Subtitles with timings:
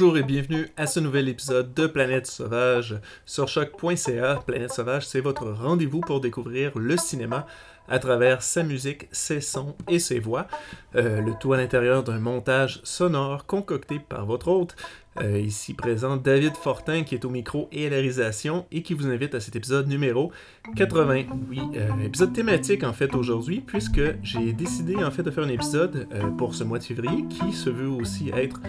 [0.00, 2.94] Bonjour et bienvenue à ce nouvel épisode de Planète Sauvage
[3.26, 4.36] sur choc.ca.
[4.46, 7.48] Planète Sauvage, c'est votre rendez-vous pour découvrir le cinéma
[7.88, 10.46] à travers sa musique, ses sons et ses voix.
[10.94, 14.76] Euh, le tout à l'intérieur d'un montage sonore concocté par votre hôte,
[15.22, 18.94] euh, ici présent David Fortin qui est au micro et à la réalisation et qui
[18.94, 20.32] vous invite à cet épisode numéro
[20.76, 21.24] 80.
[21.48, 25.48] Oui, euh, épisode thématique en fait aujourd'hui puisque j'ai décidé en fait de faire un
[25.48, 28.60] épisode euh, pour ce mois de février qui se veut aussi être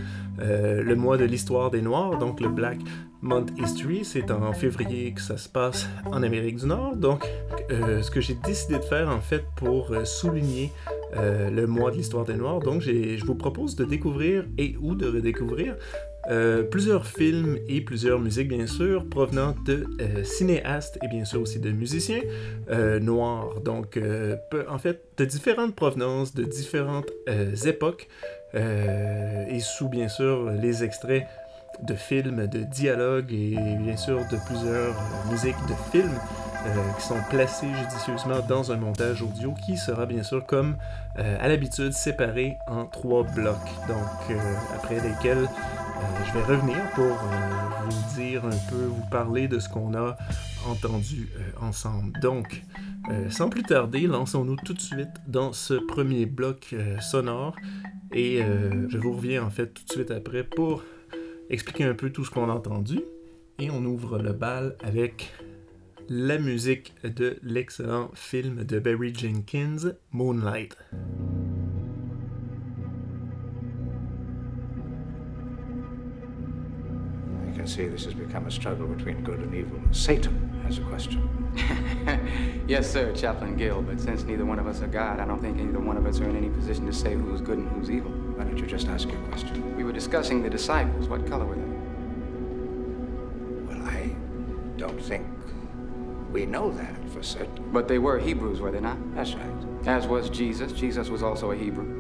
[0.42, 2.78] le mois de l'histoire des Noirs, donc le Black
[3.22, 4.06] Month History.
[4.06, 6.96] C'est en février que ça se passe en Amérique du Nord.
[6.96, 7.28] Donc
[7.70, 10.72] ce que j'ai décidé de faire en fait pour souligner
[11.14, 12.60] le mois de l'histoire des Noirs.
[12.60, 15.76] Donc, je vous propose de découvrir et ou de redécouvrir
[16.28, 21.42] euh, plusieurs films et plusieurs musiques, bien sûr, provenant de euh, cinéastes et bien sûr
[21.42, 22.22] aussi de musiciens
[22.70, 23.62] euh, noirs.
[23.62, 24.00] Donc,
[24.68, 27.12] en fait, de différentes provenances, de différentes
[27.66, 28.08] époques,
[28.54, 31.26] et sous, bien sûr, les extraits
[31.84, 34.96] de films, de dialogues et bien sûr de plusieurs
[35.32, 36.20] musiques de films
[36.98, 40.76] qui sont placées judicieusement dans un montage audio qui sera bien sûr comme
[41.16, 43.56] à l'habitude séparé en trois blocs.
[43.88, 44.38] Donc
[44.76, 45.48] après lesquels
[46.26, 50.18] je vais revenir pour euh, vous dire un peu, vous parler de ce qu'on a
[50.68, 52.20] entendu euh, ensemble.
[52.22, 52.64] Donc,
[53.30, 57.56] sans plus tarder, lançons-nous tout de suite dans ce premier bloc sonore
[58.14, 58.40] et
[58.88, 60.84] je vous reviens en fait tout de suite après pour
[61.50, 63.00] expliquer un peu tout ce qu'on a entendu
[63.58, 65.34] et on ouvre le bal avec
[66.10, 70.76] la musique de l'excellent film de Barry Jenkins, Moonlight.
[77.60, 79.78] Can see this has become a struggle between good and evil.
[79.92, 81.20] Satan has a question.
[82.70, 85.60] yes, sir, Chaplain Gill, but since neither one of us are God, I don't think
[85.60, 88.12] either one of us are in any position to say who's good and who's evil.
[88.12, 89.76] Why don't you just ask your question?
[89.76, 91.10] We were discussing the disciples.
[91.10, 91.62] What color were they?
[93.76, 94.16] Well, I
[94.78, 95.28] don't think
[96.32, 97.74] we know that for certain.
[97.74, 98.98] But they were Hebrews, were they not?
[99.16, 99.86] That's right.
[99.86, 100.72] As was Jesus.
[100.72, 102.00] Jesus was also a Hebrew.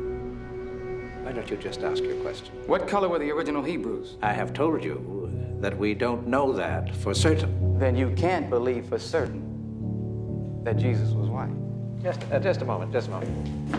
[1.23, 2.55] Why don't you just ask your question?
[2.65, 4.15] What color were the original Hebrews?
[4.21, 5.18] I have told you
[5.61, 7.77] that we don't know that for certain.
[7.77, 11.51] Then you can't believe for certain that Jesus was white.
[12.01, 13.75] Just, uh, just a moment, just a moment.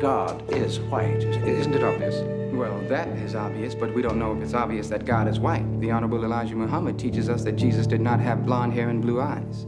[0.00, 1.22] God is white.
[1.22, 2.16] Isn't it obvious?
[2.54, 5.80] Well, that is obvious, but we don't know if it's obvious that God is white.
[5.80, 9.20] The Honorable Elijah Muhammad teaches us that Jesus did not have blonde hair and blue
[9.20, 9.66] eyes.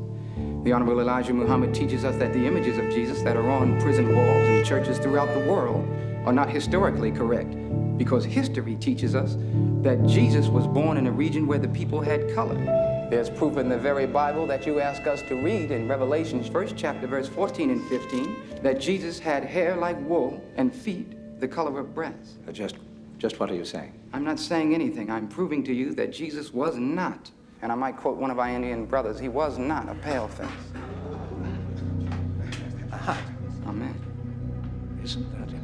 [0.63, 4.15] The Honorable Elijah Muhammad teaches us that the images of Jesus that are on prison
[4.15, 5.89] walls and churches throughout the world
[6.27, 7.55] are not historically correct
[7.97, 9.37] because history teaches us
[9.83, 12.57] that Jesus was born in a region where the people had color.
[13.11, 16.77] There's proof in the very Bible that you ask us to read in Revelation's first
[16.77, 21.79] chapter, verse 14 and 15, that Jesus had hair like wool and feet the color
[21.79, 22.37] of brass.
[22.49, 22.77] Uh, just,
[23.19, 23.93] just what are you saying?
[24.13, 25.11] I'm not saying anything.
[25.11, 27.31] I'm proving to you that Jesus was not,
[27.63, 30.49] and I might quote one of our Indian brothers, he was not a pale face.
[33.67, 33.95] Amen.
[35.05, 35.56] Isn't that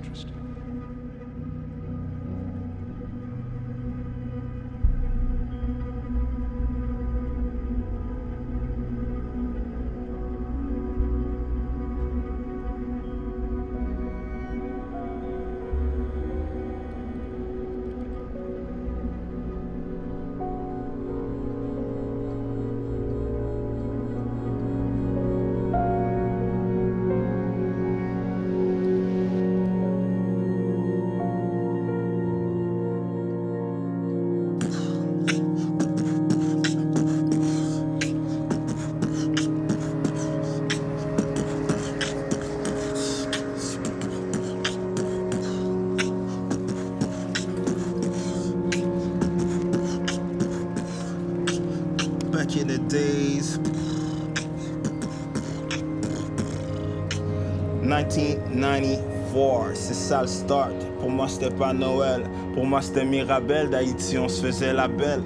[60.12, 60.73] 1994, c'est ça le start.
[61.00, 62.25] Pour moi, c'était pas Noël.
[62.55, 63.70] Pour moi, c'était Mirabel.
[63.70, 65.23] D'Haïti, on se faisait la belle.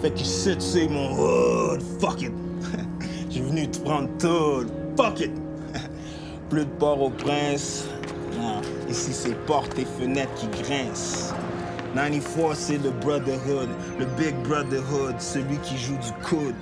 [0.00, 1.82] Fait que je sais, mon hood.
[2.00, 2.32] Fuck it.
[3.30, 4.66] J'ai venu te prendre tout.
[4.96, 5.32] Fuck it.
[6.48, 7.86] Plus de port au prince.
[8.38, 11.34] Non, ici, c'est portes et fenêtres qui grincent.
[11.94, 13.68] 94, c'est le Brotherhood,
[13.98, 16.54] le Big Brotherhood, celui qui joue du coude.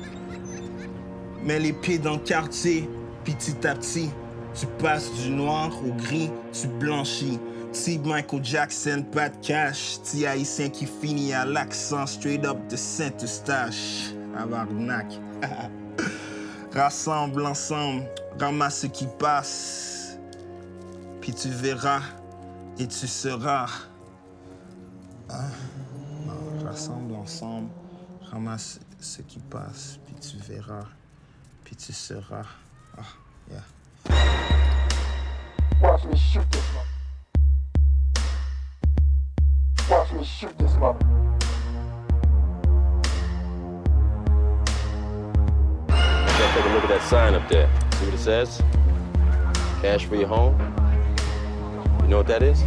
[1.44, 2.88] Mets les pieds dans le quartier,
[3.24, 4.08] petit à petit,
[4.58, 7.38] tu passes du noir au gris, tu blanchis.
[7.72, 7.98] T.
[7.98, 10.00] Michael Jackson, pas de cash.
[10.02, 10.26] T.
[10.26, 14.12] haïtien qui finit à l'accent, straight up de Saint-Eustache.
[14.36, 15.06] Abarnac.
[16.74, 18.04] Rassemble ensemble,
[18.38, 20.18] ramasse ce qui passe.
[21.20, 22.02] Puis tu verras
[22.78, 23.68] et tu seras.
[25.30, 25.50] Hein?
[26.64, 27.68] rassemble ensemble,
[28.30, 30.86] ramasse ce qui passe, puis tu verras,
[31.64, 32.46] puis tu seras.
[32.96, 33.02] Ah,
[33.50, 33.62] yeah.
[35.80, 36.86] Watch me shoot this mother.
[39.90, 41.04] Watch me shoot this mother.
[45.88, 47.68] Now take a look at that sign up there.
[47.92, 48.62] See what it says?
[49.82, 50.58] Cash for your home.
[52.02, 52.62] You know what that is?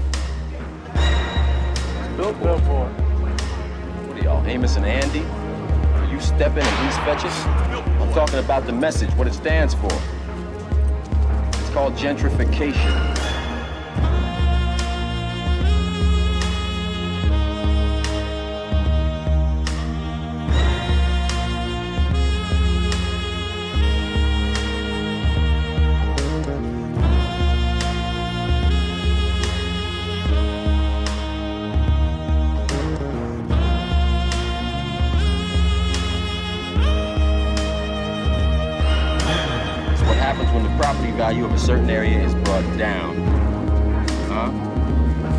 [2.17, 2.91] Bill Billboard.
[4.07, 5.21] What are y'all, Amos and Andy?
[5.21, 7.31] Are you stepping and he's fetching?
[8.01, 9.91] I'm talking about the message, what it stands for.
[11.71, 13.20] Called gentrification.
[41.41, 43.15] Property value of a certain area is brought down.
[44.29, 44.51] Huh?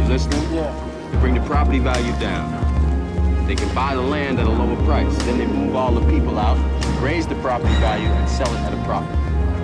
[0.00, 0.42] You listening?
[0.52, 1.10] Yeah.
[1.10, 3.46] They bring the property value down.
[3.46, 5.16] They can buy the land at a lower price.
[5.24, 6.58] Then they move all the people out,
[7.00, 9.14] raise the property value, and sell it at a profit.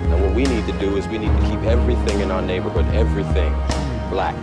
[0.09, 2.85] Now, what we need to do is we need to keep everything in our neighborhood,
[2.93, 3.53] everything,
[4.09, 4.35] black.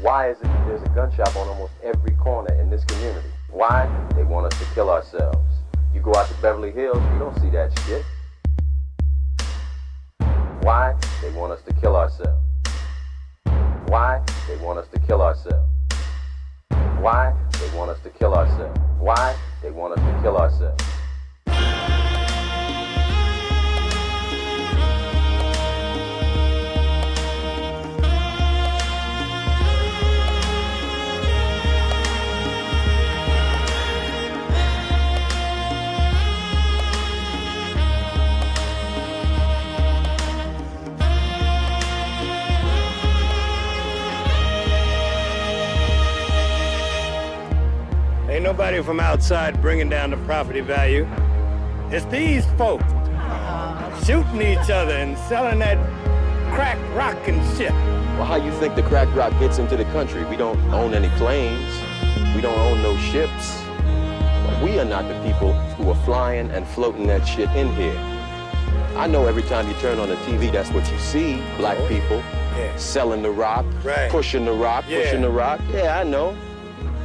[0.00, 3.28] Why is it that there's a gun shop on almost every corner in this community?
[3.48, 3.86] Why?
[4.16, 5.38] They want us to kill ourselves.
[5.94, 8.04] You go out to Beverly Hills, you don't see that shit.
[10.62, 10.94] Why?
[11.22, 12.42] They want us to kill ourselves.
[13.86, 14.20] Why?
[14.48, 15.70] They want us to kill ourselves.
[16.98, 17.32] Why?
[17.52, 18.80] They want us to kill ourselves.
[18.98, 19.36] Why?
[19.62, 22.03] They want us to kill ourselves.
[48.44, 51.08] Nobody from outside bringing down the property value.
[51.90, 52.82] It's these folk
[54.04, 55.78] shooting each other and selling that
[56.54, 57.70] crack rock and shit.
[57.70, 60.22] Well, how you think the crack rock gets into the country?
[60.26, 61.72] We don't own any planes.
[62.36, 63.62] We don't own no ships.
[64.62, 67.96] We are not the people who are flying and floating that shit in here.
[68.94, 71.42] I know every time you turn on the TV, that's what you see.
[71.56, 72.22] Black oh, people
[72.58, 72.76] Yeah.
[72.76, 74.10] selling the rock, Right.
[74.10, 74.98] pushing the rock, Yeah.
[75.00, 75.60] pushing the rock.
[75.72, 76.36] Yeah, I know.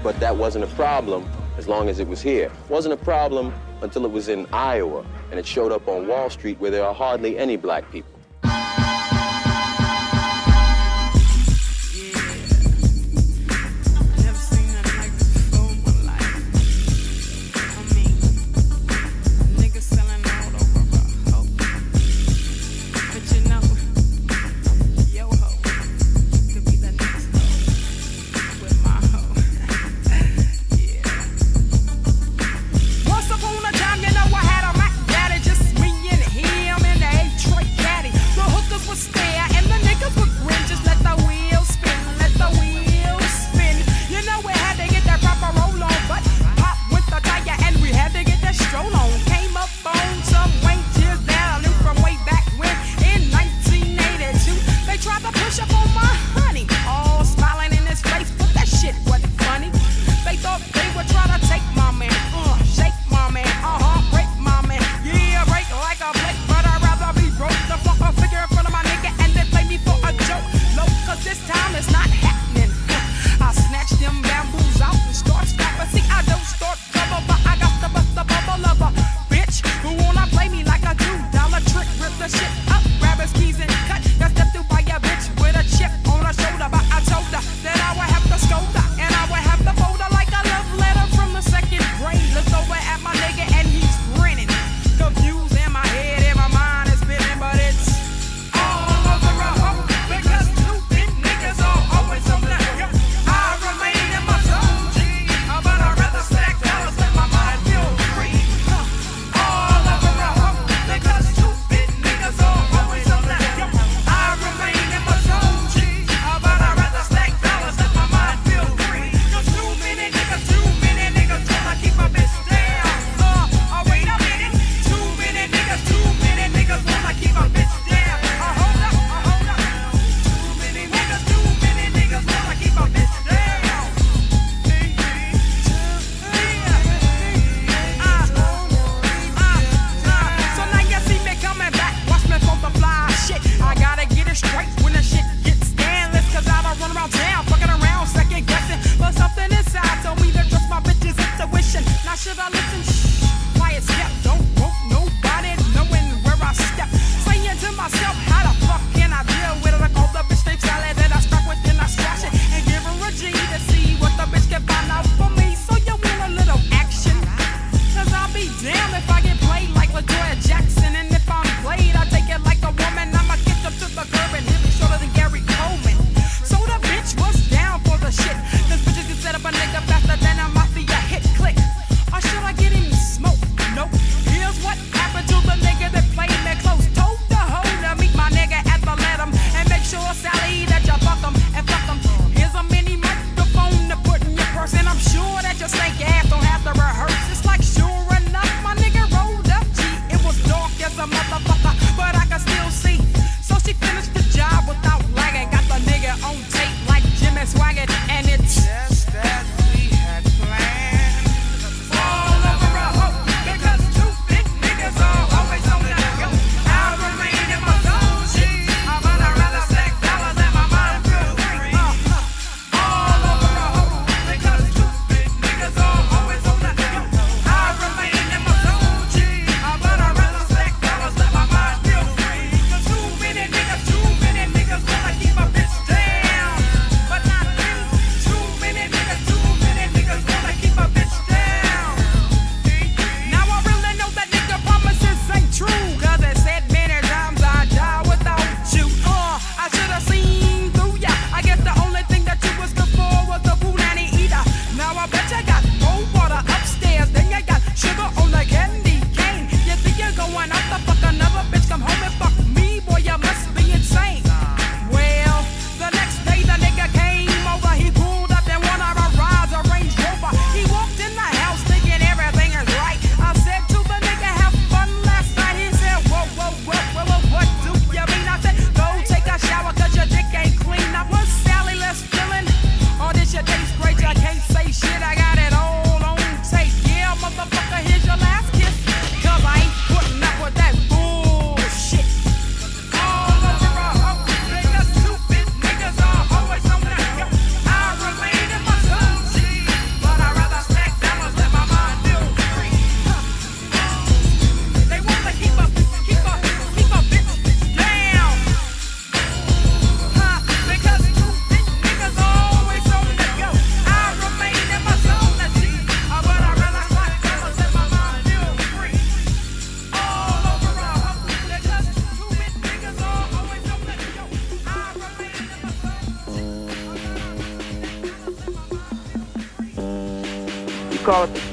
[0.04, 2.52] But that wasn't a problem as long as it was here.
[2.70, 6.60] Wasn't a problem until it was in Iowa and it showed up on Wall Street
[6.60, 8.19] where there are hardly any black people.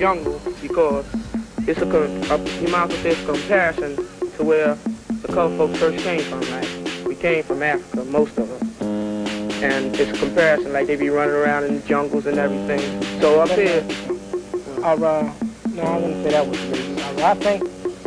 [0.06, 1.04] Jungle because
[1.66, 3.96] it's a, a you might as well say comparison
[4.36, 4.76] to where
[5.22, 7.04] the colored folks first came from, right?
[7.04, 8.82] We came from Africa, most of us.
[9.64, 12.80] And it's a comparison, like they be running around in the jungles and everything.
[13.20, 13.84] So up here,
[14.84, 14.94] Uh,
[15.74, 16.60] no, I wouldn't say that was.
[16.60, 17.64] Uh, I think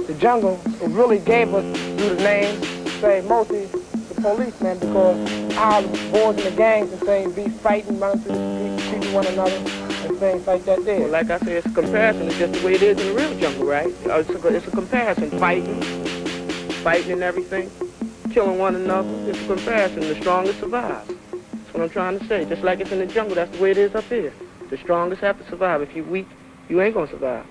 [0.07, 1.65] the jungle, it really gave us
[1.97, 2.63] the name,
[3.01, 5.17] say mostly the policemen because
[5.57, 5.81] our
[6.13, 9.78] boys in the gangs and things be fighting, running through the streets, shooting one another
[10.19, 10.99] things like that there.
[10.99, 12.27] well, like I said, it's a comparison.
[12.27, 13.87] It's just the way it is in the real jungle, right?
[14.05, 15.81] Uh, It's a, it's a comparison, fighting,
[16.83, 17.69] fighting and everything,
[18.31, 19.09] killing one another.
[19.29, 20.01] It's a comparison.
[20.01, 21.07] The strongest survive.
[21.07, 22.45] That's what I'm trying to say.
[22.45, 24.33] Just like it's in the jungle, that's the way it is up here.
[24.69, 25.81] The strongest have to survive.
[25.81, 26.27] If you're weak,
[26.67, 27.45] you ain't gonna survive.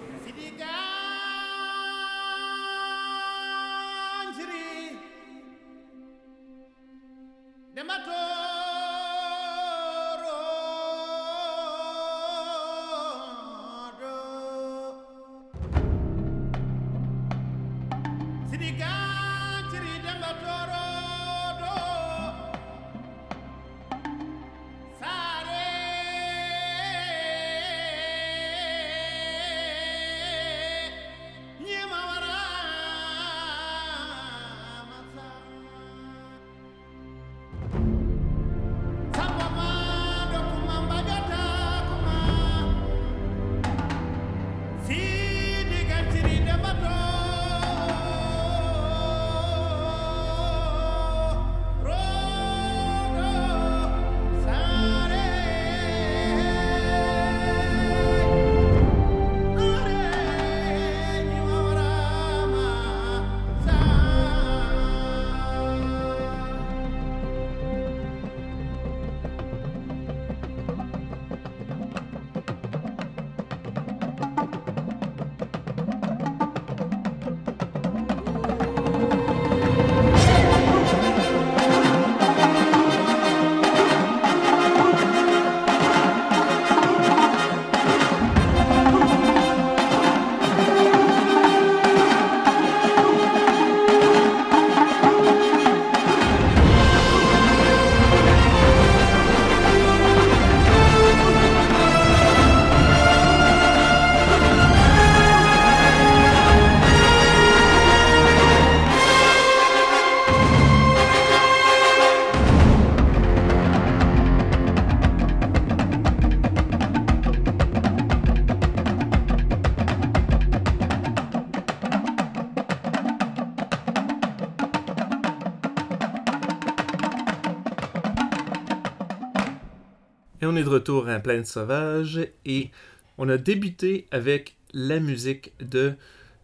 [130.64, 132.70] De retour à Plaine Sauvage et
[133.18, 135.92] on a débuté avec la musique de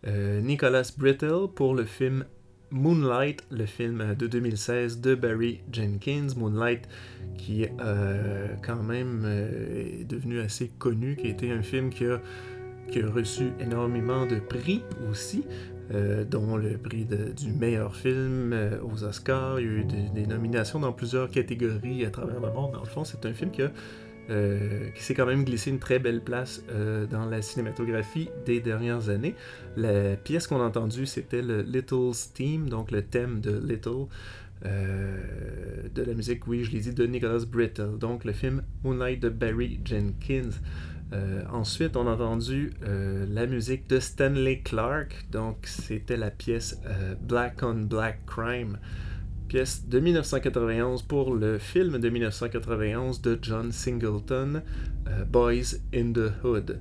[0.07, 2.25] euh, Nicholas Brittle pour le film
[2.71, 6.29] Moonlight, le film de 2016 de Barry Jenkins.
[6.37, 6.89] Moonlight
[7.39, 12.21] qui euh, quand même euh, devenu assez connu, qui a été un film qui a,
[12.91, 15.45] qui a reçu énormément de prix aussi.
[15.93, 19.61] Euh, dont le prix de- du meilleur film euh, aux Oscars.
[19.61, 22.73] Il y a eu des, des nominations dans plusieurs catégories à travers le monde.
[22.73, 23.71] Dans le fond, c'est un film qui, a,
[24.31, 28.61] euh, qui s'est quand même glissé une très belle place euh, dans la cinématographie des
[28.61, 29.35] dernières années.
[29.77, 34.07] La pièce qu'on a entendue, c'était le Little's Theme, donc le thème de Little.
[34.65, 35.19] euh,
[35.95, 37.99] de la musique, oui, je l'ai dit, de Nicholas Brittle.
[37.99, 40.51] Donc le film Moonlight de Barry Jenkins.
[41.53, 46.81] Ensuite, on a entendu la musique de Stanley Clark, donc c'était la pièce
[47.21, 48.79] Black on Black Crime,
[49.55, 54.63] pièce de 1991 pour le film de 1991 de John Singleton,
[55.07, 56.81] euh, Boys in the Hood.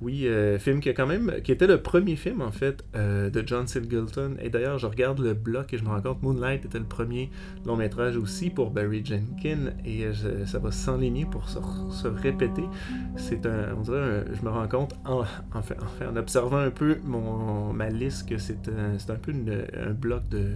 [0.00, 3.28] Oui, euh, film qui a quand même, qui était le premier film en fait euh,
[3.28, 4.36] de John Singleton.
[4.40, 7.28] Et d'ailleurs, je regarde le bloc et je me rends compte Moonlight était le premier
[7.66, 10.06] long métrage aussi pour Barry Jenkins et
[10.46, 12.62] ça va s'enligner pour se, répéter.
[13.16, 16.98] C'est un, on dirait, un- je me rends compte en, en, en observant un peu
[17.02, 20.50] mon, ma liste que c'est un, un peu un bloc de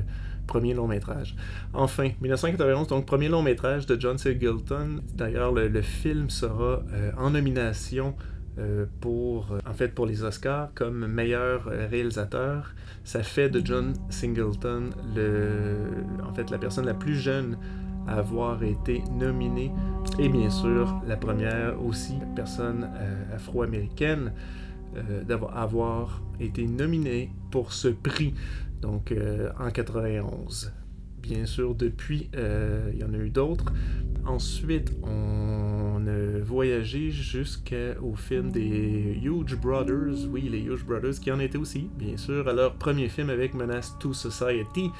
[0.47, 1.37] premier long métrage.
[1.75, 5.03] Enfin, 1991, donc premier long métrage de John Singleton.
[5.15, 8.15] D'ailleurs, le, film sera euh, en nomination
[8.59, 12.75] euh, pour, euh, en fait, pour les Oscars comme meilleur réalisateur.
[13.05, 15.77] Ça fait de John Singleton le,
[16.27, 17.59] en fait, la personne la plus jeune
[18.09, 19.73] à avoir été nominée
[20.21, 22.89] et bien sûr la première aussi personne
[23.35, 24.33] afro-américaine
[25.27, 28.33] d'avoir avoir été nominée pour ce prix
[28.87, 30.72] donc euh, en 91
[31.18, 33.72] bien sûr depuis euh, il y en a eu d'autres
[34.25, 41.38] ensuite on a voyager jusqu'au film des Huge Brothers, oui, les Huge Brothers, qui en
[41.38, 44.90] étaient aussi, bien sûr, à leur premier film avec Menace to Society,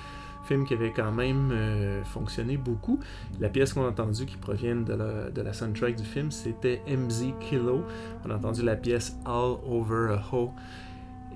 [0.47, 3.01] film qui avait quand même euh, fonctionné beaucoup.
[3.41, 6.81] La pièce qu'on a entendue qui provient de la, de la soundtrack du film, c'était
[6.89, 7.85] MZ Kilo.
[8.25, 10.53] On a entendu la pièce All Over a Hoe.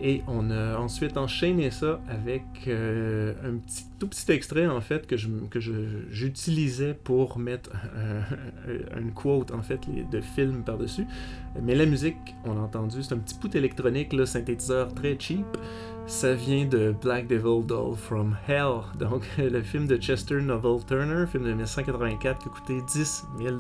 [0.03, 3.59] Et on a ensuite enchaîné ça avec euh, un
[3.99, 5.17] tout petit extrait en fait que
[6.11, 11.07] j'utilisais pour mettre un- une quote en fait de film par-dessus.
[11.63, 15.45] Mais la musique, on l'a entendu, c'est un petit bout électronique, là, synthétiseur très cheap.
[16.07, 21.27] Ça vient de Black Devil Doll from Hell, donc le film de Chester Novel Turner,
[21.27, 23.57] film de 1984 qui a coûté 10 000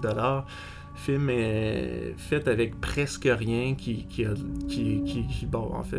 [1.03, 4.25] Film euh, fait avec presque rien, qui, qui,
[4.69, 5.97] qui, qui- bon, enfin,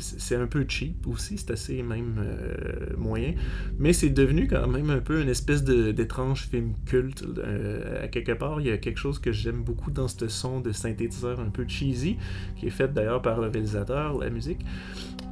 [0.00, 3.34] c'est un peu cheap aussi, c'est assez même euh, moyen,
[3.78, 7.24] mais c'est devenu quand même un peu une espèce d'étrange film culte.
[7.38, 10.58] euh, à quelque part, il y a quelque chose que j'aime beaucoup dans ce son
[10.60, 12.16] de synthétiseur un peu cheesy,
[12.56, 14.64] qui est fait d'ailleurs par le réalisateur, la musique.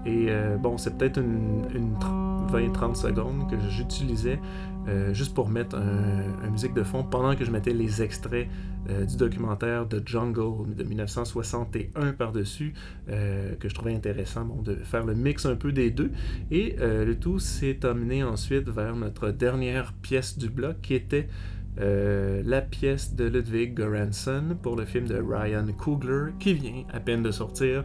[0.07, 4.41] Et euh, bon, c'est peut-être une, une tr- 20-30 secondes que j'utilisais
[4.88, 8.49] euh, juste pour mettre un, musique de fond pendant que je mettais les extraits
[8.90, 12.75] euh, du documentaire The Jungle de 1961 par-dessus,
[13.09, 16.11] euh, que je trouvais intéressant bon, de faire le mix un peu des deux.
[16.51, 21.29] Et le tout s'est amené ensuite vers notre dernière pièce du bloc qui était
[21.77, 27.23] la pièce de Ludwig Göransson pour le film de Ryan Coogler qui vient à peine
[27.23, 27.85] de sortir,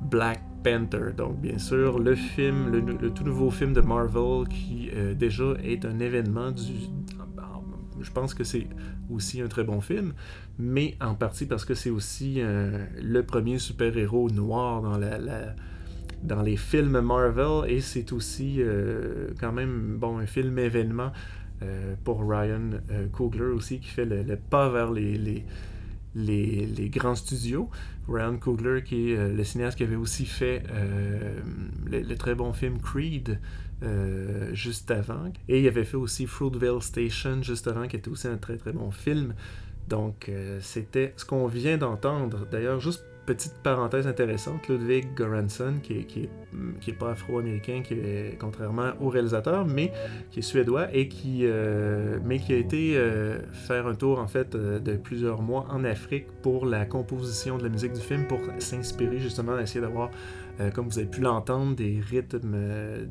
[0.00, 5.54] Black Donc bien sûr le film, le, tout nouveau film de Marvel qui euh, déjà
[5.62, 6.72] est un événement du...
[8.00, 8.66] Je pense que c'est
[9.08, 10.12] aussi un très bon film,
[10.58, 15.54] mais en partie parce que c'est aussi euh, le premier super-héros noir dans la-
[16.24, 21.12] dans les films Marvel et c'est aussi euh, quand même bon un film événement
[22.04, 22.70] pour Ryan
[23.12, 27.70] Coogler aussi qui fait le, pas vers les, les, les grands studios.
[28.08, 31.40] Ryan Coogler qui est euh, le cinéaste qui avait aussi fait euh,
[31.86, 33.38] le, très bon film Creed
[33.82, 38.28] euh, juste avant et il avait fait aussi Fruitvale Station juste avant qui était aussi
[38.28, 39.34] un très très bon film.
[39.88, 42.44] Donc c'était ce qu'on vient d'entendre.
[42.50, 46.30] D'ailleurs juste petite parenthèse intéressante, Ludwig Göransson, qui qui est,
[46.80, 49.92] qui est pas afro-américain, qui est contrairement au réalisateur, mais
[50.30, 54.26] qui est suédois et qui, euh, mais qui a été euh, faire un tour en
[54.26, 58.26] fait euh, de plusieurs mois en Afrique pour la composition de la musique du film,
[58.26, 60.10] pour s'inspirer justement, essayer d'avoir
[60.72, 62.56] comme vous avez pu l'entendre, des rythmes,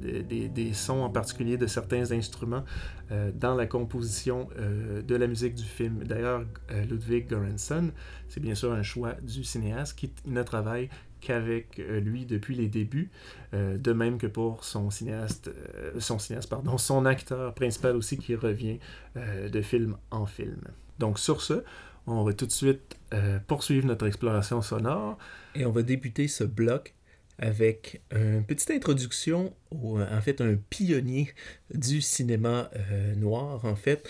[0.01, 2.63] des, des- sons en particulier de certains instruments
[3.35, 4.47] dans la composition
[5.07, 6.03] de la musique du film.
[6.05, 6.41] D'ailleurs,
[6.89, 7.91] Ludwig Göransson,
[8.29, 10.89] c'est bien sûr un choix du cinéaste qui ne travaille
[11.25, 13.09] qu'avec euh, lui depuis les débuts,
[13.53, 18.17] euh, de même que pour son cinéaste, euh, son cinéaste, pardon, son acteur principal aussi
[18.17, 18.79] qui revient
[19.15, 20.61] de film en film.
[20.99, 21.63] Donc sur ce,
[22.05, 22.97] on va tout de suite
[23.47, 25.17] poursuivre notre exploration sonore
[25.55, 26.93] et on va débuter ce bloc
[27.39, 31.33] avec une petite introduction, au, en fait un pionnier
[31.73, 32.69] du cinéma
[33.15, 34.07] noir, en fait,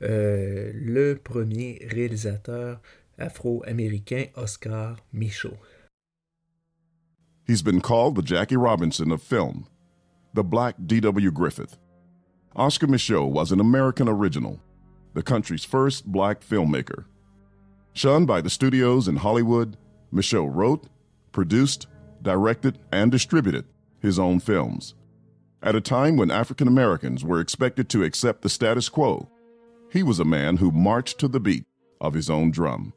[0.00, 2.80] le premier réalisateur
[3.16, 5.56] afro-américain, Oscar Michaud.
[7.48, 9.66] He's been called the Jackie Robinson of film,
[10.34, 11.30] the black D.W.
[11.30, 11.78] Griffith.
[12.54, 14.60] Oscar Michaud was an American original,
[15.14, 17.06] the country's first black filmmaker.
[17.94, 19.78] Shunned by the studios in Hollywood,
[20.10, 20.88] Michaud wrote,
[21.32, 21.86] produced,
[22.20, 23.64] directed, and distributed
[23.98, 24.94] his own films.
[25.62, 29.30] At a time when African Americans were expected to accept the status quo,
[29.90, 31.64] he was a man who marched to the beat
[31.98, 32.92] of his own drum.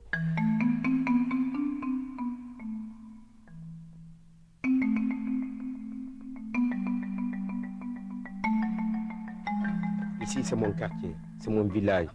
[10.32, 12.08] Ici, c'est mon quartier, c'est mon village.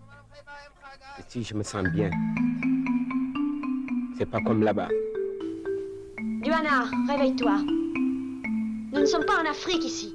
[1.18, 2.08] Ici, je me sens bien.
[4.16, 4.88] C'est pas comme là-bas.
[6.42, 7.58] Luana, réveille-toi.
[8.90, 10.14] Nous ne sommes pas en Afrique ici.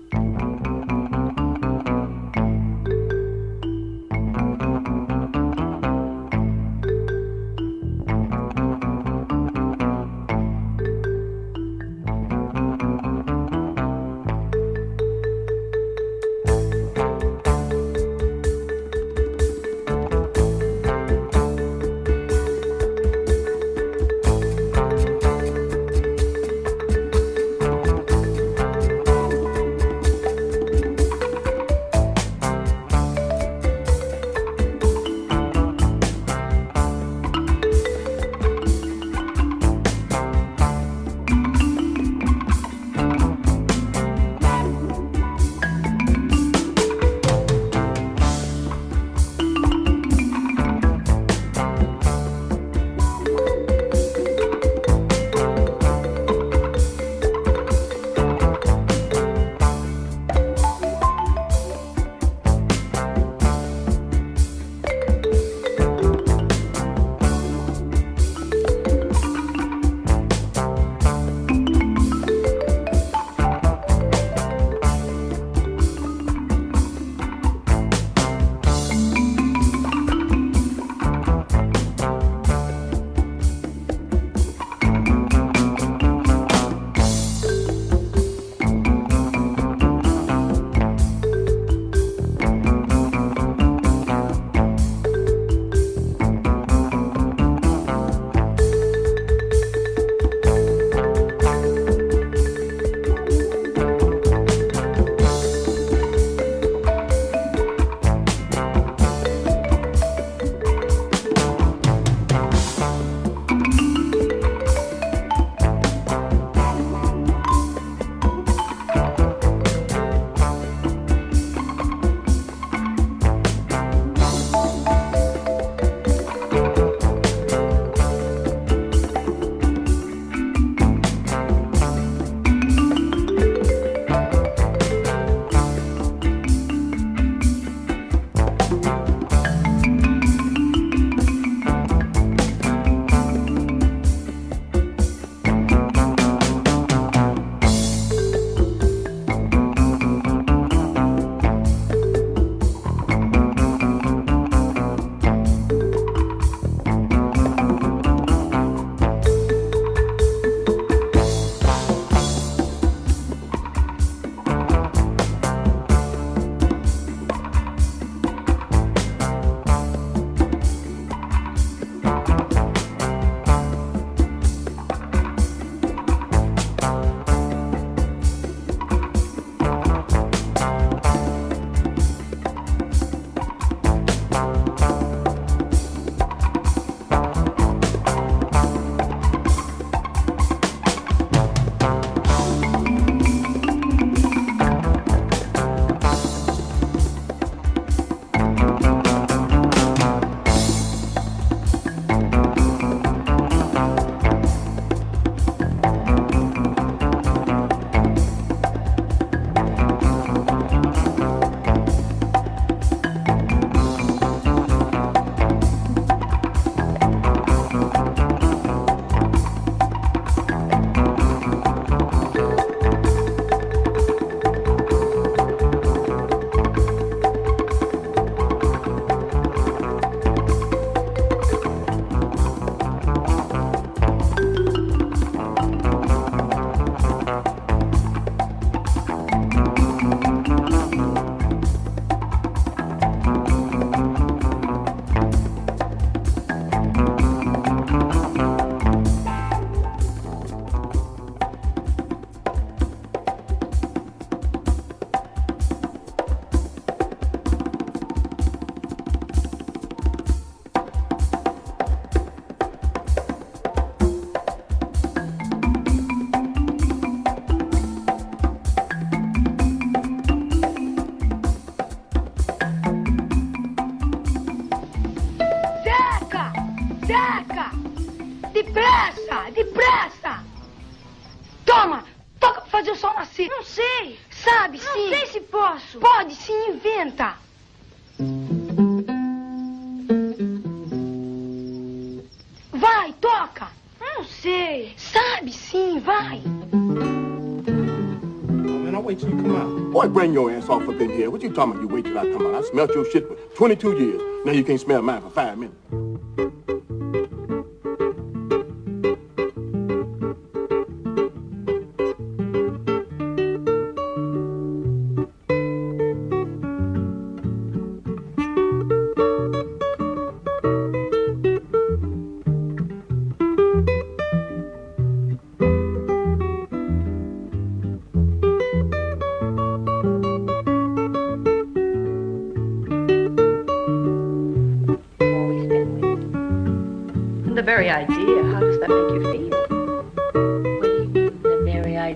[302.13, 302.55] Come out.
[302.55, 304.21] I smelt your shit for 22 years.
[304.45, 305.80] Now you can't smell mine for five minutes.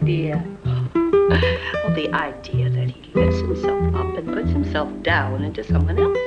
[0.06, 0.38] Idea.
[0.94, 6.16] Well, the idea that he lifts himself up and puts himself down into someone else.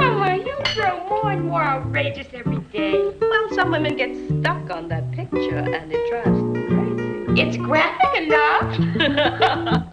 [0.00, 3.12] Mama, you grow more and more outrageous every day.
[3.20, 7.42] Well, some women get stuck on that picture and it drives them crazy.
[7.42, 9.86] It's graphic enough.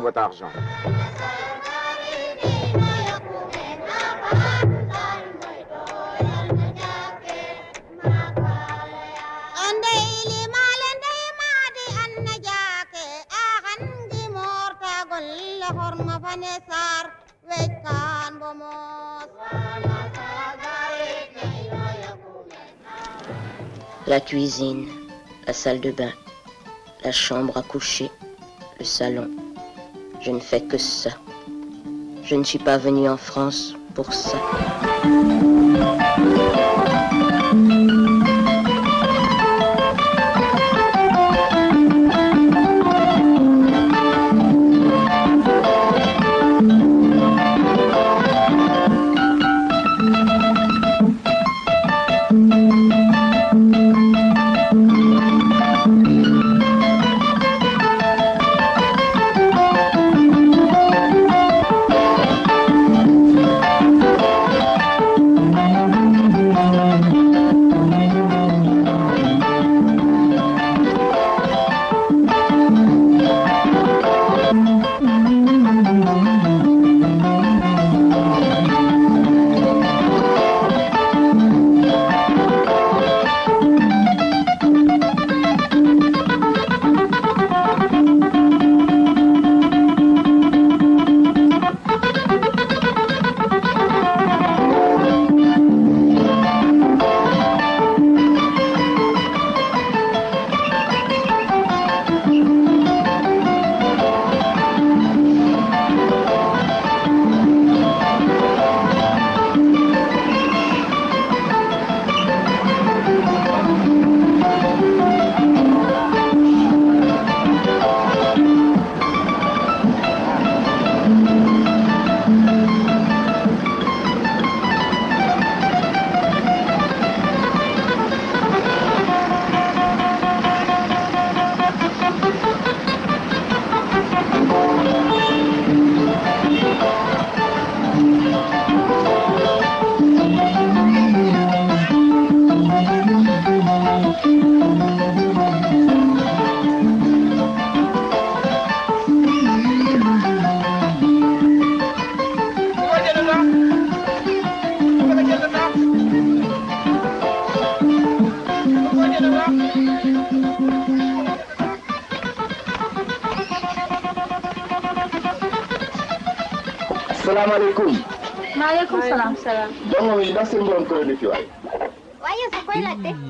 [0.00, 0.50] Votre argent.
[24.06, 24.88] La cuisine,
[25.46, 26.10] la salle de bain,
[27.04, 28.10] la chambre à coucher,
[28.78, 29.49] le salon.
[30.20, 31.10] Je ne fais que ça.
[32.22, 34.36] Je ne suis pas venue en France pour ça.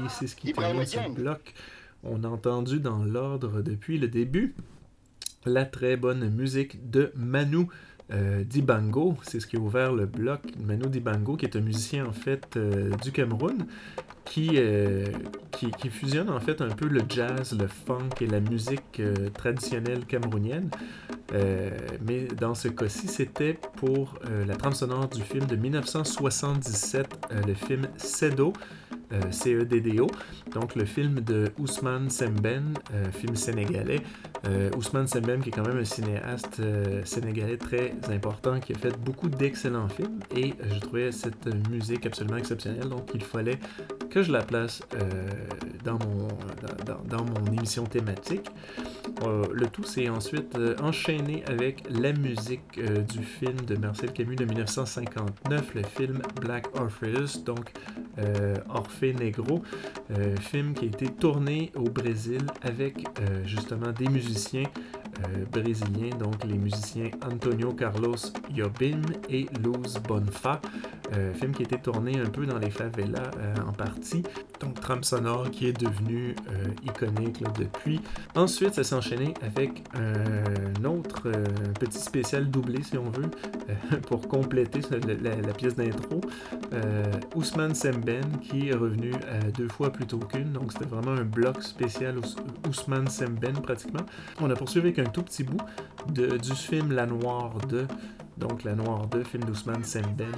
[0.08, 1.54] C'est ce qui termine ce bloc.
[2.04, 4.54] On a entendu dans l'ordre depuis le début
[5.44, 7.66] la très bonne musique de Manu
[8.12, 9.16] euh, Dibango.
[9.22, 10.40] C'est ce qui a ouvert le bloc.
[10.64, 13.66] Manu Dibango, qui est un musicien en fait euh, du Cameroun,
[14.24, 15.06] qui, euh,
[15.50, 19.02] qui, qui fusionne en fait un peu le jazz, le funk et la musique
[19.34, 20.70] traditionnelle camerounienne.
[22.06, 27.54] Mais dans ce cas-ci, c'était pour la trame sonore du film de 1977, euh, le
[27.54, 28.52] film Cedo,
[29.12, 30.06] euh, C-E-D-D-O,
[30.52, 34.00] donc le film de Ousmane Semben, euh, film sénégalais.
[34.46, 36.62] Euh, Ousmane Semben, qui est quand même un cinéaste
[37.04, 42.36] sénégalais très important, qui a fait beaucoup d'excellents films, et je trouvais cette musique absolument
[42.36, 43.58] exceptionnelle, donc il fallait
[44.10, 44.80] que je la place
[45.84, 46.28] dans, mon,
[47.04, 48.46] dans, mon émission thématique.
[49.26, 55.74] Le tout s'est ensuite enchaîné avec la musique du film de Marcel Camus de 1959,
[55.74, 57.72] le film Black Orpheus, donc
[58.80, 59.62] Orphée Negro,
[60.10, 66.16] euh, film qui a été tourné au Brésil avec euh, justement des musiciens euh, brésiliens,
[66.18, 68.16] donc les musiciens Antonio Carlos
[68.54, 70.60] Jobim et Luz Bonfa.
[71.34, 73.32] Film qui a été tourné un peu dans les favelas
[73.66, 74.22] en partie.
[74.60, 76.36] Donc trame sonore qui est devenue
[76.84, 78.00] iconique depuis.
[78.36, 81.22] Ensuite, ça s'est enchaîné avec un autre
[81.80, 83.28] petit spécial doublé, si on veut,
[84.06, 86.20] pour compléter la, pièce d'intro.
[87.34, 90.52] Ousmane Semben, qui revenu euh, deux fois plutôt qu'une.
[90.52, 94.04] Donc c'était vraiment un bloc spécial Ous- Ousmane Semben pratiquement.
[94.40, 95.60] On a poursuivi avec un tout petit bout
[96.12, 97.86] de, du film La Noire 2.
[98.38, 100.32] Donc La Noire 2, film d'Ousmane Semben,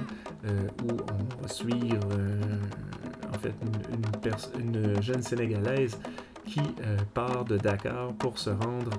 [0.45, 2.41] euh, où on va suivre euh,
[3.33, 3.53] en fait
[4.59, 5.97] une jeune Sénégalaise
[6.45, 8.91] qui euh, part de Dakar pour se rendre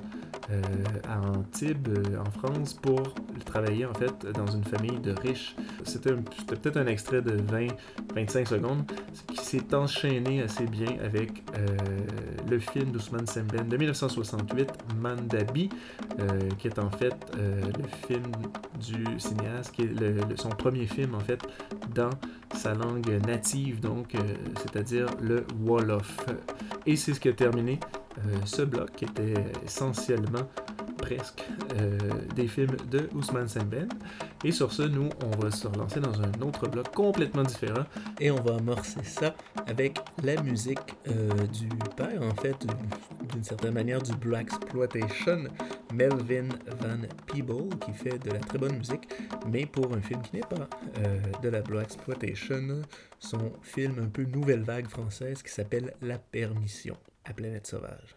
[0.51, 0.63] euh,
[1.09, 3.03] à Antibes, euh, en France, pour
[3.45, 5.55] travailler en fait dans une famille de riches.
[5.85, 7.37] C'était peut-être un extrait de
[8.15, 8.85] 20-25 secondes
[9.29, 11.43] qui s'est enchaîné assez bien avec
[12.49, 14.71] le film d'Ousmane Semben de 1968,
[15.01, 15.69] Mandabi,
[16.59, 18.33] qui est en fait le film
[18.81, 21.41] du cinéaste, qui est son premier film en fait
[21.95, 22.11] dans
[22.55, 24.15] sa langue native, donc
[24.57, 26.19] c'est-à-dire le Wolof.
[26.87, 27.81] Et c'est ce qui a terminé
[28.19, 30.49] euh, ce bloc qui était essentiellement
[30.99, 31.43] presque
[31.81, 31.99] euh,
[32.35, 33.89] des films de Ousmane Semben.
[34.45, 37.85] Et sur ce, nous, on va se relancer dans un autre bloc complètement différent
[38.21, 39.35] et on va amorcer ça
[39.67, 40.79] avec la musique
[41.09, 45.45] euh, du père, en fait, du- d'une certaine manière du Black Exploitation,
[45.93, 46.49] Melvin
[46.81, 49.09] Van Peeble, qui fait de la très bonne musique,
[49.51, 50.69] mais pour un film qui n'est pas
[50.99, 52.83] euh, de la Black Exploitation,
[53.19, 58.17] son film un peu nouvelle vague française qui s'appelle La Permission à Planète Sauvage.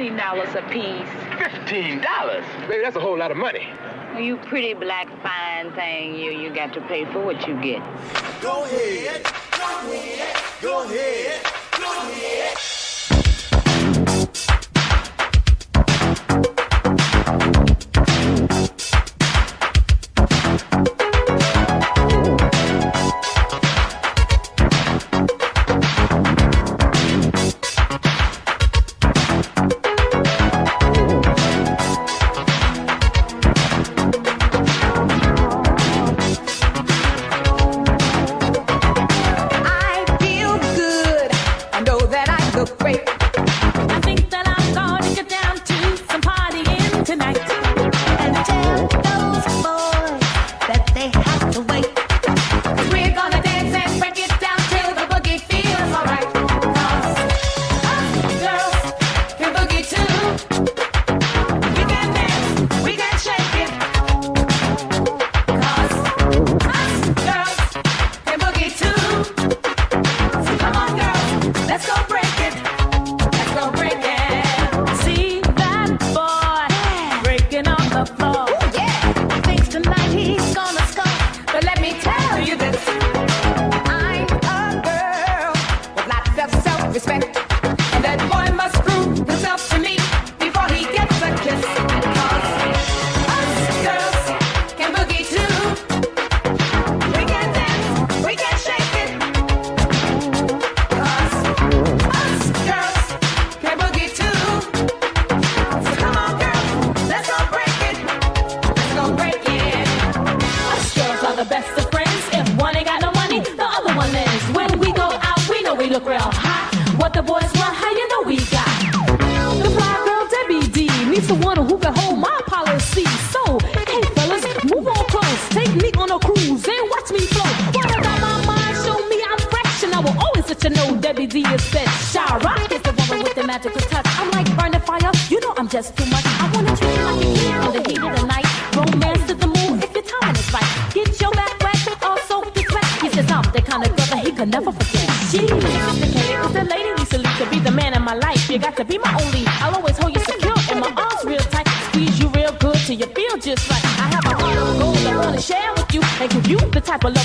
[0.00, 1.08] $15 a piece.
[1.68, 2.68] $15?
[2.68, 3.68] Baby, that's a whole lot of money.
[4.18, 6.30] You pretty black fine thing, you.
[6.30, 7.82] You got to pay for what you get.
[8.40, 9.22] Go ahead.
[9.52, 10.62] Go ahead.
[10.62, 11.59] Go ahead.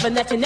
[0.06, 0.45] That nothing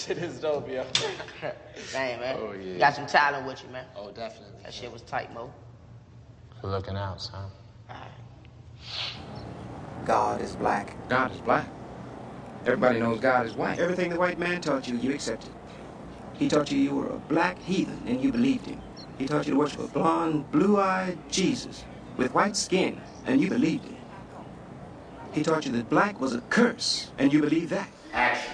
[0.00, 0.84] shit is dope, yo.
[1.92, 2.36] Dang, man.
[2.38, 2.78] Oh, yeah.
[2.78, 3.84] Got some talent with you, man.
[3.96, 4.54] Oh, definitely.
[4.58, 4.72] That man.
[4.72, 5.52] shit was tight, Mo.
[6.62, 7.50] Good looking out, son.
[7.88, 8.10] All right.
[10.04, 10.96] God is black.
[11.08, 11.68] God is black.
[12.66, 13.78] Everybody knows God is white.
[13.78, 15.50] Everything the white man taught you, you accepted.
[16.34, 18.80] He taught you you were a black heathen, and you believed him.
[19.18, 21.84] He taught you to worship a blond, blue-eyed Jesus
[22.16, 23.96] with white skin, and you believed him.
[25.32, 27.88] He taught you that black was a curse, and you believed that.
[28.12, 28.52] Action.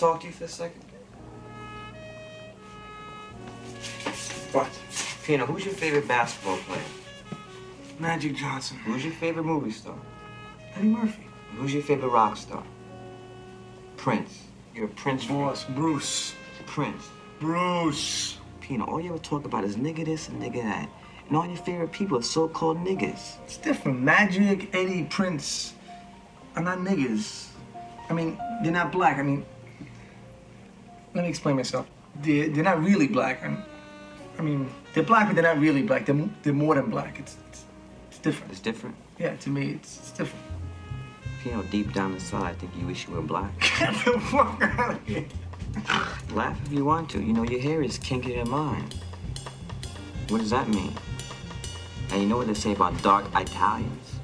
[0.00, 0.82] Talk to you for a second?
[4.52, 4.70] What?
[5.24, 6.80] Pino, who's your favorite basketball player?
[7.98, 8.78] Magic Johnson.
[8.78, 9.94] Who's your favorite movie star?
[10.74, 11.26] Eddie Murphy.
[11.54, 12.62] Who's your favorite rock star?
[13.98, 14.44] Prince.
[14.74, 15.36] You're a Prince fan.
[15.36, 16.34] Boss, Bruce.
[16.64, 17.08] Prince.
[17.38, 18.38] Bruce.
[18.62, 20.88] Pino, all you ever talk about is nigga this and nigga that.
[21.28, 23.36] And all your favorite people are so-called niggas.
[23.44, 24.00] It's different.
[24.00, 25.74] Magic, Eddie, Prince
[26.56, 27.48] are not niggas.
[28.08, 29.18] I mean, they're not black.
[29.18, 29.44] I mean,
[31.14, 31.86] let me explain myself.
[32.22, 33.42] They're, they're not really black.
[33.44, 33.62] I mean,
[34.38, 36.06] I mean, they're black, but they're not really black.
[36.06, 37.18] They're, they're more than black.
[37.18, 37.64] It's, it's,
[38.08, 38.52] it's different.
[38.52, 38.96] It's different.
[39.18, 40.44] Yeah, to me, it's, it's different.
[41.42, 43.52] Pino, deep down inside, I think you wish you were black.
[43.78, 45.24] Get the fuck out of here.
[46.32, 47.22] Laugh if you want to.
[47.22, 48.84] You know, your hair is kinkier than mine.
[50.28, 50.92] What does that mean?
[52.10, 54.19] And you know what they say about dark Italians?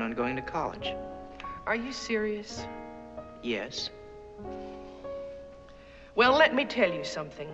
[0.00, 0.94] Plan on going to college.
[1.66, 2.64] Are you serious?
[3.42, 3.90] Yes.
[6.14, 7.48] Well, let me tell you something.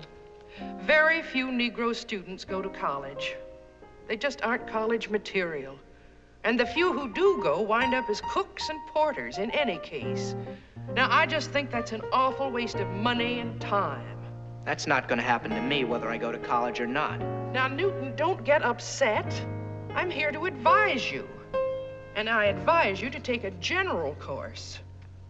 [0.82, 3.34] Very few Negro students go to college.
[4.08, 5.76] They just aren't college material.
[6.44, 10.36] And the few who do go wind up as cooks and porters in any case.
[10.94, 14.18] Now, I just think that's an awful waste of money and time.
[14.64, 17.18] That's not going to happen to me whether I go to college or not.
[17.52, 19.28] Now, Newton, don't get upset.
[19.94, 21.28] I'm here to advise you.
[22.16, 24.78] And I advise you to take a general course.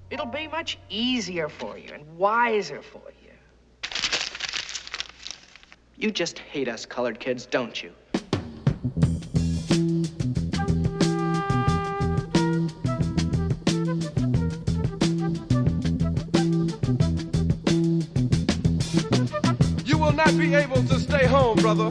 [0.09, 3.32] It'll be much easier for you and wiser for you.
[5.97, 7.91] You just hate us colored kids, don't you?
[19.84, 21.91] You will not be able to stay home, brother.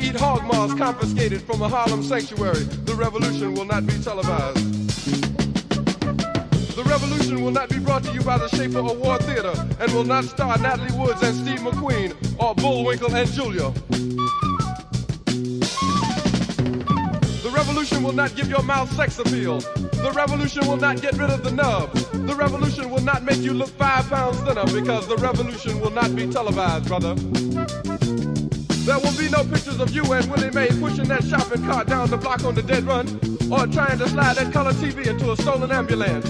[0.00, 2.64] eat hog maws confiscated from a Harlem sanctuary.
[2.84, 4.56] The revolution will not be televised.
[6.76, 10.04] The revolution will not be brought to you by the Schaefer Award Theater and will
[10.04, 13.70] not star Natalie Woods and Steve McQueen or Bullwinkle and Julia.
[17.42, 19.60] The revolution will not give your mouth sex appeal.
[19.60, 21.92] The revolution will not get rid of the nub.
[21.92, 26.16] The revolution will not make you look five pounds thinner because the revolution will not
[26.16, 28.19] be televised, brother.
[28.90, 32.10] There will be no pictures of you and Willie Mae pushing that shopping cart down
[32.10, 33.06] the block on the dead run
[33.46, 36.26] or trying to slide that color TV into a stolen ambulance.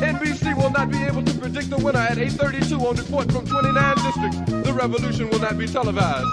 [0.00, 3.96] NBC will not be able to predict the winner at 8.32 on report from 29
[3.96, 4.38] districts.
[4.66, 6.32] The revolution will not be televised.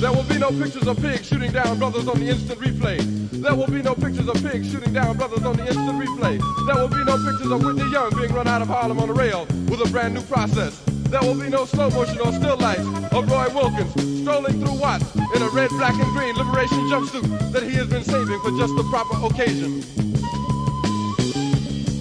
[0.00, 2.98] There will be no pictures of pigs shooting down brothers on the instant replay.
[3.30, 6.42] There will be no pictures of pigs shooting down brothers on the instant replay.
[6.66, 9.14] There will be no pictures of Whitney Young being run out of Harlem on a
[9.14, 10.82] rail with a brand new process.
[11.08, 15.14] There will be no slow motion or still lights of Roy Wilkins strolling through Watts
[15.14, 18.74] in a red, black, and green liberation jumpsuit that he has been saving for just
[18.74, 19.80] the proper occasion.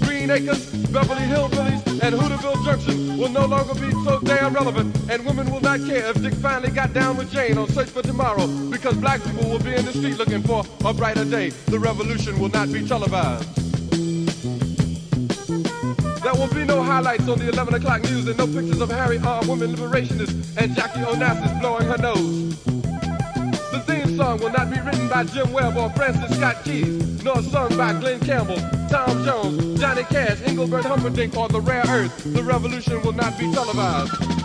[0.02, 5.24] Green Acres, Beverly Hillbillies, and Hooterville Junction will no longer be so damn relevant, and
[5.26, 8.48] women will not care if Dick finally got down with Jane on Search for Tomorrow,
[8.72, 11.50] because black people will be in the street looking for a brighter day.
[11.68, 13.65] The revolution will not be televised.
[16.26, 19.20] There will be no highlights on the 11 o'clock news and no pictures of Harry
[19.20, 22.56] armed women liberationists and Jackie Onassis blowing her nose.
[23.72, 27.44] The theme song will not be written by Jim Webb or Francis Scott Keys, nor
[27.44, 28.58] sung by Glenn Campbell,
[28.90, 32.34] Tom Jones, Johnny Cash, Engelbert Humperdinck, or The Rare Earth.
[32.34, 34.45] The revolution will not be televised.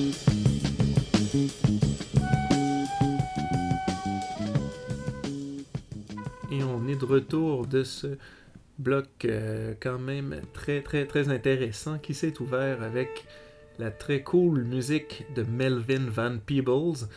[6.71, 8.17] On est de retour de ce
[8.79, 13.25] bloc euh, quand même très très très intéressant qui s'est ouvert avec
[13.79, 17.07] la très cool musique de Melvin Van Peebles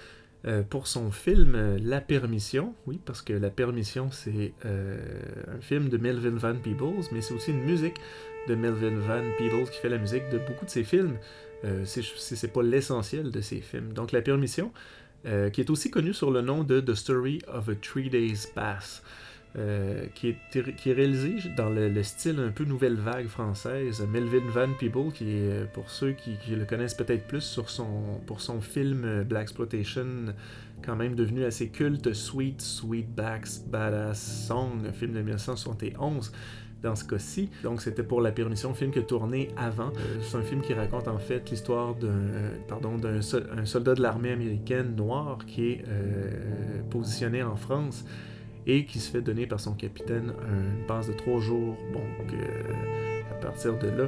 [0.47, 2.75] euh, pour son film euh, La Permission.
[2.87, 7.51] Oui, parce que La Permission c'est un film de Melvin Van Peebles, mais c'est aussi
[7.51, 7.97] une musique
[8.49, 11.17] de Melvin Van Peebles qui fait la musique de beaucoup de ses films.
[11.87, 13.95] C'est- pas l'essentiel de ses films.
[13.95, 14.71] Donc La Permission,
[15.25, 19.03] qui est aussi connu sur le nom de The Story of a Three Days Pass.
[19.57, 24.05] Euh, qui, est, réalisé dans le, le style un peu nouvelle vague française.
[24.11, 28.21] Melvin Van Peebles, qui est, euh, pour ceux qui, le connaissent peut-être plus sur son,
[28.27, 30.35] pour son film euh, Black Exploitation,
[30.85, 36.33] quand même devenu assez culte, Sweet, Sweet Backs, Badass Song, film de 1971
[36.83, 37.49] dans ce cas-ci.
[37.63, 39.93] Donc c'était pour la permission, film qui a tourné avant.
[40.21, 42.11] C'est un film qui raconte en fait l'histoire d'un
[42.67, 45.85] pardon d'un sol- un soldat de l'armée américaine noir qui est
[46.91, 48.05] positionné en France
[48.67, 51.77] et qui se fait donner par son capitaine une passe de trois jours.
[51.93, 54.05] Donc euh, à partir de là,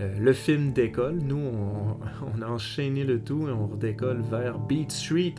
[0.00, 1.18] euh, le film décolle.
[1.22, 1.96] Nous, on,
[2.38, 5.34] on a enchaîné le tout et on redécolle vers Beat Street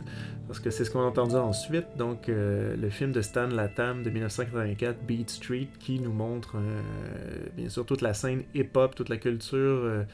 [0.46, 1.86] parce que c'est ce qu'on a entendu ensuite.
[1.98, 6.56] Donc, euh, le film de Stan Latam de 1984, Beat Street, qui nous montre
[7.54, 10.06] bien sûr toute la scène hip-hop, toute la culture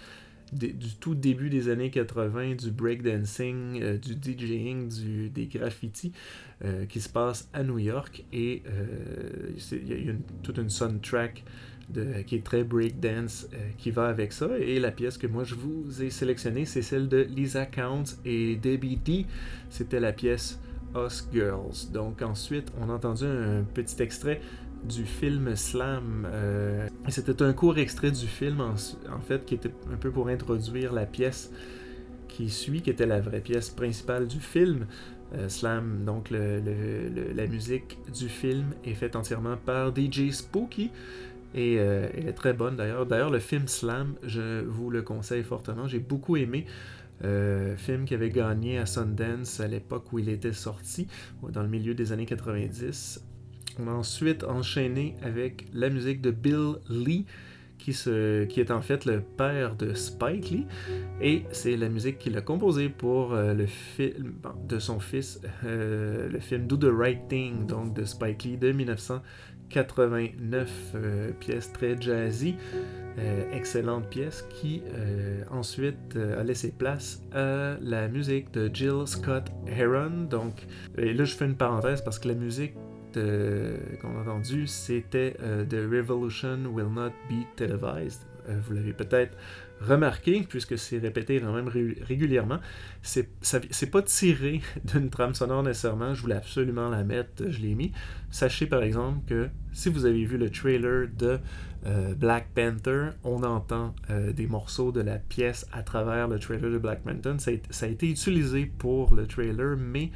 [0.55, 6.13] du tout début des années 80, du breakdancing, euh, du DJing, du, des graffitis
[6.65, 8.25] euh, qui se passe à New York.
[8.33, 11.45] Et euh, il y a une- toute une soundtrack
[11.91, 13.47] de, qui est très breakdance
[13.79, 14.49] qui va avec ça.
[14.59, 18.57] Et la pièce que moi je vous ai sélectionnée, c'est celle de Lisa Counts et
[18.57, 19.27] Debbie D.
[19.71, 20.59] C'était la pièce
[20.97, 21.91] Us Girls.
[21.93, 24.41] Donc ensuite, on a entendu un petit extrait
[24.85, 26.29] du film Slam.
[26.31, 30.93] euh, C'était un court extrait du film, en, fait, qui était un peu pour introduire
[30.93, 31.51] la pièce
[32.29, 34.87] qui suit, qui était la vraie pièce principale du film.
[35.35, 40.91] Euh, Slam, donc la musique du film est faite entièrement par DJ Spooky.
[41.55, 43.07] Et euh, elle est très bonne d'ailleurs.
[43.07, 45.87] D'ailleurs, le film Slam, je vous le conseille fortement.
[45.87, 46.67] J'ai beaucoup aimé.
[47.23, 51.07] Euh, film qui avait gagné à Sundance à l'époque où il était sorti,
[51.49, 53.25] dans le milieu des années 90.
[53.79, 57.27] On a ensuite enchaîné avec la musique de Bill Lee,
[57.85, 60.65] qui, se, qui est en fait le père de Spike Lee.
[61.21, 66.31] Et c'est la musique qu'il a composée pour euh, le film de son fils, euh,
[66.31, 72.01] le film Do the Right Thing, donc de Spike Lee de 1989, euh, pièce très
[72.01, 72.55] jazzy.
[73.53, 74.83] Excellente pièce qui
[75.49, 80.25] ensuite a laissé place à la musique de Jill Scott Heron.
[80.29, 80.67] Donc,
[80.99, 82.75] et là je fais une parenthèse parce que la musique
[83.15, 88.21] de- qu'on a entendue c'était euh, The Revolution Will Not Be Televised.
[88.49, 89.37] Euh, vous l'avez peut-être
[89.81, 92.59] remarqué puisque c'est répété quand même ré- régulièrement.
[93.03, 96.15] C'est pas tiré d'une trame sonore nécessairement.
[96.15, 97.93] Je voulais absolument la mettre, je l'ai mis.
[98.31, 101.39] Sachez par exemple que si vous avez vu le trailer de
[101.87, 106.71] euh, Black Panther, on entend euh, des morceaux de la pièce à travers le trailer
[106.71, 107.35] de Black Panther.
[107.71, 110.11] Ça a été utilisé pour le trailer, mais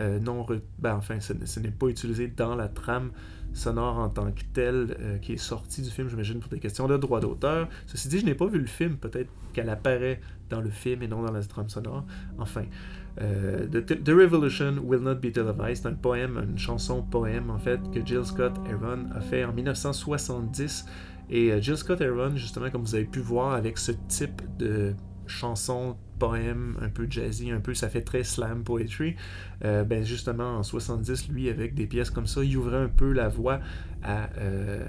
[0.00, 0.46] euh, non,
[0.78, 3.10] ben, enfin, ce, n'est pas utilisé dans la trame
[3.52, 6.88] sonore en tant que telle euh, qui est sortie du film, j'imagine, pour des questions
[6.88, 7.68] de droit d'auteur.
[7.86, 11.08] Ceci dit, je n'ai pas vu le film, peut-être qu'elle apparaît dans le film et
[11.08, 12.04] non dans la trame sonore.
[12.38, 12.64] Enfin,
[13.20, 17.78] euh, The, The Revolution Will Not Be Televised, un poème, une chanson poème en fait
[17.90, 20.86] que Jill Scott Heron a fait en 1970.
[21.30, 24.94] Et Jill Scott Heron, justement, comme vous avez pu voir avec ce type de
[25.32, 29.16] chanson poème un peu jazzy, un peu ça fait très slam poetry.
[29.64, 33.12] Euh, ben justement en 70, lui avec des pièces comme ça, il ouvrait un peu
[33.12, 33.60] la voie
[34.02, 34.84] à, euh,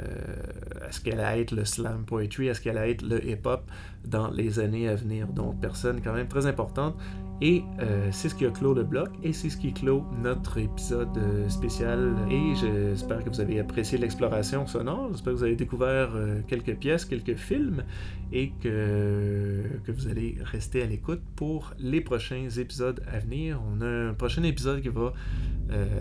[0.87, 3.69] à ce qu'elle allait être le slam poetry, à ce qu'elle allait être le hip-hop
[4.05, 5.27] dans les années à venir.
[5.27, 6.95] Donc personne quand même très importante.
[7.41, 10.59] Et euh, c'est ce qui a clos le bloc et c'est ce qui clôt notre
[10.59, 12.15] épisode euh, spécial.
[12.31, 15.09] Et j'espère que vous avez apprécié l'exploration sonore.
[15.11, 17.83] J'espère que vous avez découvert euh, quelques pièces, quelques films
[18.31, 23.59] et que, que vous allez rester à l'écoute pour les prochains épisodes à venir.
[23.73, 25.13] On a un prochain épisode qui va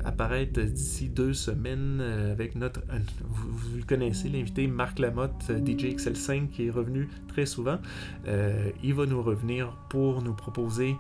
[0.04, 2.82] apparaître d'ici deux semaines avec notre,
[3.24, 7.78] vous, vous le connaissez, l'invité Marc Lamotte, DJ XL5 qui est revenu très souvent.
[8.26, 10.96] Euh, il va nous revenir pour nous proposer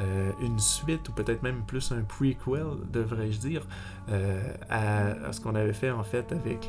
[0.00, 3.64] euh, une suite ou peut-être même plus un prequel, devrais-je dire,
[4.08, 6.68] euh, à, ce qu'on avait fait en fait avec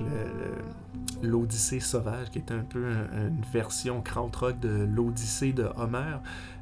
[1.24, 6.18] l'Odyssée sauvage, qui était un peu un- une version krautrock de l'Odyssée de Homer.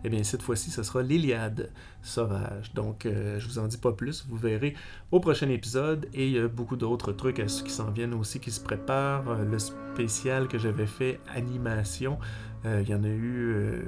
[0.05, 1.69] Et bien cette fois-ci, ce sera l'Iliade
[2.01, 2.73] sauvage.
[2.73, 4.73] Donc euh, je vous en dis pas plus, vous verrez
[5.11, 8.13] au prochain épisode et il y a beaucoup d'autres trucs à ce qui s'en viennent
[8.13, 9.35] aussi qui se préparent.
[9.43, 12.19] Le spécial que j'avais fait animation.
[12.65, 13.81] Euh, il y en a eu, euh,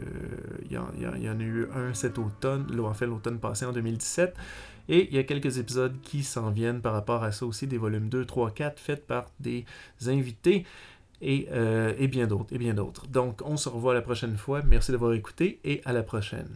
[0.66, 4.36] il y en, a eu un cet automne, en fait l'automne passé en 2017.
[4.88, 7.78] Et il y a quelques épisodes qui s'en viennent par rapport à ça aussi, des
[7.78, 9.66] volumes 2, 3, 4 faits par des
[10.06, 10.66] invités
[11.22, 13.08] et, euh, et bien d'autres, et bien d'autres.
[13.08, 14.62] Donc on se revoit la prochaine fois.
[14.64, 16.50] Merci d'avoir écouté et à la prochaine.